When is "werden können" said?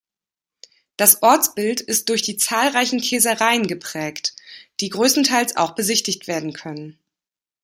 6.27-6.97